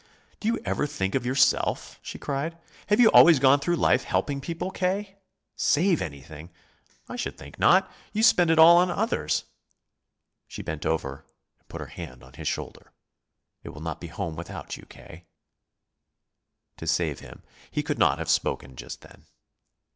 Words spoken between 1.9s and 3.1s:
she cried. "Have you